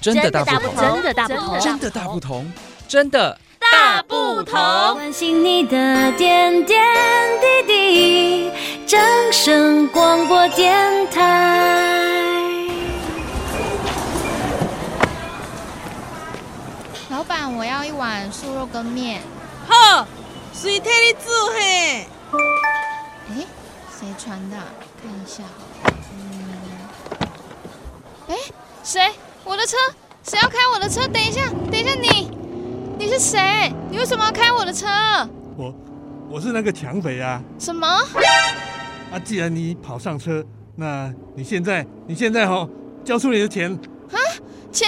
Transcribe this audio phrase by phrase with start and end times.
[0.00, 2.52] 真的大不同，真的大不同，真的大不同，
[2.86, 4.54] 真的大不同。
[4.94, 6.80] 关心你的点点
[7.40, 8.52] 滴滴，
[8.86, 9.00] 掌
[9.32, 11.98] 声广播电台。
[17.10, 19.20] 老板，我要一碗素肉羹面。
[19.66, 20.06] 好，
[20.52, 22.06] 随替你煮嘿。
[23.30, 23.46] 哎，
[23.98, 24.56] 谁传的？
[25.02, 25.42] 看一下。
[26.14, 26.48] 嗯。
[28.28, 28.36] 哎，
[28.84, 29.10] 谁？
[29.44, 29.76] 我的车？
[30.24, 31.06] 谁要开我的车？
[31.08, 32.30] 等一下，等一下你，
[32.98, 33.72] 你你是谁？
[33.90, 34.86] 你为什么要开我的车？
[35.56, 35.74] 我，
[36.28, 37.42] 我是那个抢匪啊！
[37.58, 37.86] 什么？
[39.10, 40.44] 啊，既然你跑上车，
[40.76, 42.68] 那你现在，你现在哦，
[43.04, 43.72] 交出你的钱。
[44.12, 44.18] 啊？
[44.70, 44.86] 钱？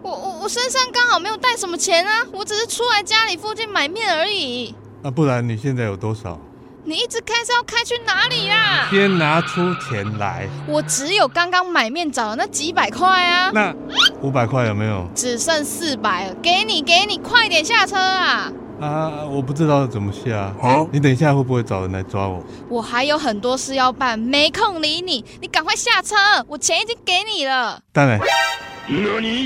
[0.00, 4.74] 我我我身上刚好没有带什么钱啊，我只是出来家里附近买面而已。
[5.02, 6.40] 啊，不然你现在有多少？
[6.88, 8.88] 你一直开车要开去哪里啊？
[8.90, 10.48] 先拿出钱来。
[10.66, 13.50] 我只有刚刚买面找的那几百块啊。
[13.52, 13.74] 那
[14.22, 15.06] 五百块有没有？
[15.14, 18.50] 只剩四百了，给你，给你，快点下车啊！
[18.80, 20.50] 啊，我不知道怎么下。
[20.62, 22.42] 好，你等一下会不会找人来抓我？
[22.70, 25.22] 我还有很多事要办，没空理你。
[25.42, 27.78] 你赶快下车，我钱已经给你了。
[27.92, 28.18] 当然。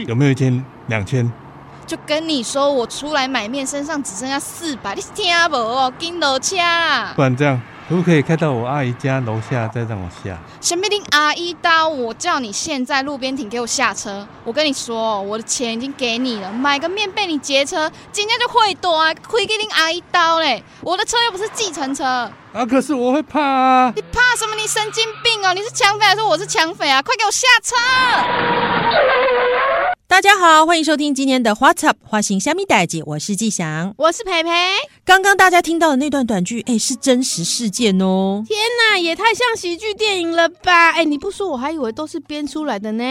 [0.06, 1.28] 有没有一千、两千？
[1.86, 5.92] 就跟你说，我出来买面，身上只剩下四百，你听不？
[5.98, 7.12] 紧落车啦！
[7.14, 10.38] 不然这样，可不可以开到我阿姨家楼下，再让我下？
[10.60, 11.88] 什么令阿姨刀？
[11.88, 14.26] 我叫你现在路边停，给我下车！
[14.44, 20.62] 我跟你说，我的钱已经给你了，买个面被你劫车，今天就会多啊，亏给令阿姨刀嘞！
[20.80, 22.64] 我的车又不是计程车啊！
[22.68, 23.92] 可是我会怕啊！
[23.94, 24.54] 你怕什么？
[24.54, 25.52] 你神经病哦！
[25.54, 27.02] 你是抢匪还是我是抢匪啊？
[27.02, 27.76] 快给我下车！
[30.12, 34.50] 大家好，欢迎收听今天的 What's Up 花型虾米代姐，我是季翔，我是培培。
[35.06, 38.44] 刚刚大家听到的那段短剧，哎，是真实事件哦！
[38.46, 40.90] 天哪，也太像喜剧电影了吧？
[40.92, 43.02] 哎，你不说我还以为都是编出来的呢。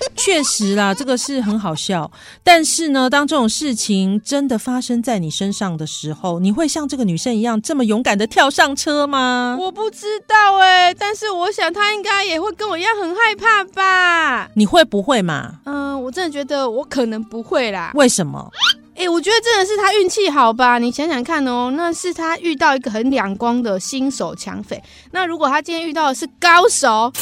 [0.16, 2.10] 确实啦，这个是很好笑。
[2.42, 9.56] 但是呢，当这种事情真的发生在你身上的时候，你会像这个女生一样这么勇敢的跳上车吗？
[9.58, 14.50] 我不知道哎，但是我想她应该也会跟我一样很害怕吧？
[14.54, 15.60] 你会不会嘛？
[15.64, 16.66] 嗯，我真的觉得。
[16.66, 18.50] 我可能不会啦，为什么？
[18.96, 20.78] 哎、欸，我觉得真的是他运气好吧？
[20.78, 24.82] 你想想看哦，那是他遇到一个很两光的新手抢匪。
[25.12, 27.12] 那如果他今天遇到的是高手，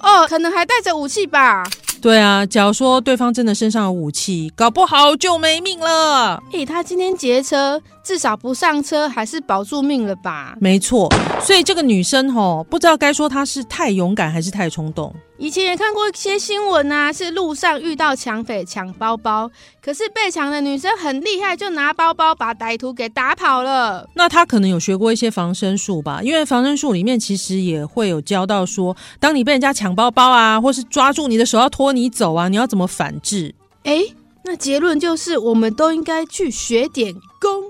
[0.00, 1.62] 哦，可能还带着武器吧？
[2.00, 6.42] 对啊，假如说对方真的身上有武器，搞不好就没命了。
[6.52, 10.56] 哎、他今天劫车，至少不上车还是保住命了吧？
[10.60, 11.08] 没错，
[11.40, 15.14] 所以这个女生吼，不知道该说她是太勇敢还是太冲动。
[15.38, 19.50] 以前也看过一些新闻啊，是路上遇到抢匪抢包包，
[19.82, 24.06] 可是被抢的女生很厉害，就拿包包把歹徒给打跑了。
[24.14, 26.20] 那她可能有学过一些防身术吧？
[26.22, 33.54] 因为防身术里面其实也会有教到说，当你被人家抢包包啊，或是抓住你的手要拖你走啊，你要怎么反制？
[33.84, 37.69] 诶，那结论就是，我们都应该去学点功。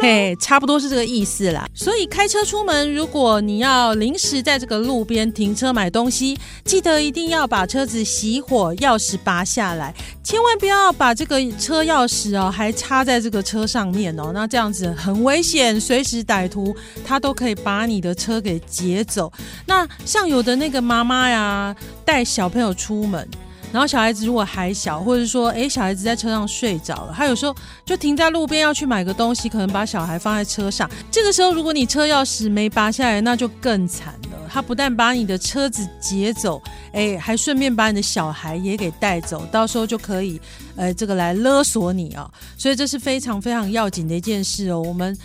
[0.00, 1.66] 嘿，差不多是这个意思啦。
[1.74, 9.92] 所以开车出门，如果你要临时在这个路边停车买东西，记得一定要把车子熄火，钥匙拔下来，
[10.22, 14.30] 千万不要把这个车钥匙哦还插在这个车上面哦。
[14.32, 19.32] 那这样子很危险，随时歹徒他都可以把你的车给劫走。
[19.66, 23.28] 那像有的那个妈妈呀，带小朋友出门。
[23.72, 30.88] 然后小孩子如果还小，或者说，诶，小孩子在车上睡着了，他有时候就停在路边要去买个东西，可能把小孩放在车上。
[31.10, 34.38] 这个时候，如果你车钥匙没拔下来，那就更惨了。
[34.50, 36.62] 他不但把你的车子劫走，
[36.92, 40.40] 诶，还顺便把你的小孩也给带走，到时候就可以，
[40.74, 42.30] 呃，这个来勒索你啊。
[42.56, 44.80] 所以这是非常非常要紧的一件事哦。
[44.80, 45.16] 我们。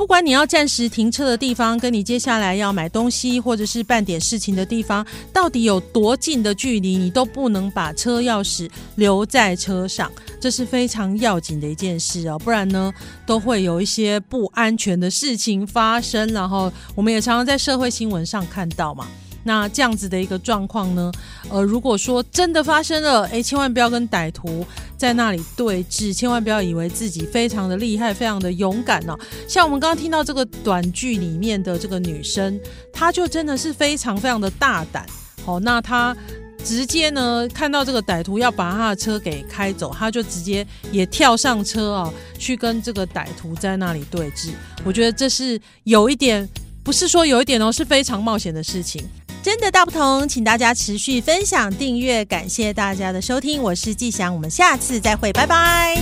[0.00, 10.10] 不管你要暂时停车的地方，跟你接下来要买东西或者是办点事情的地方，到底有多近的距离，你都不能把车钥匙留在车上，
[10.40, 12.90] 这是非常要紧的一件事哦，不然呢，
[13.26, 16.26] 都会有一些不安全的事情发生。
[16.32, 19.06] 然后我们也常常在社会新闻上看到嘛。
[19.42, 21.10] 那这样子的一个状况呢，
[21.48, 24.66] 呃，如果说真的发生了，诶，千万不要跟歹徒
[24.96, 29.18] 在那里对峙，千万不要以为自己非常的厉害，非常的勇敢哦。
[29.48, 32.60] 像我们刚刚听到这个短剧里面的这个女生，
[32.92, 35.06] 她就真的是非常非常的大胆。
[35.44, 36.14] 好，那她
[36.62, 44.50] 直接呢看到这个歹徒要把她的车给开走，她就直接也跳上车啊，去跟这个歹徒在那里对峙。
[44.84, 46.46] 我觉得这是有一点，
[46.84, 49.02] 不是说有一点哦，是非常冒险的事情。
[49.42, 55.96] 真的大不同，请大家持续分享、订阅，感谢大家的收听，我是季祥，我们下次再会，拜拜。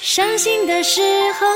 [0.00, 1.00] 伤心的时
[1.40, 1.46] 候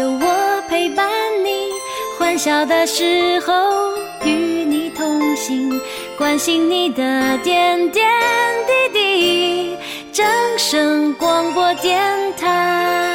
[0.00, 1.08] 有我陪伴
[1.44, 1.70] 你，
[2.18, 3.52] 欢笑的时候
[4.24, 5.80] 与你同行，
[6.16, 8.06] 关心你的点点
[8.66, 9.76] 滴滴。
[10.12, 10.24] 正
[10.58, 12.00] 声广播电
[12.36, 13.11] 台。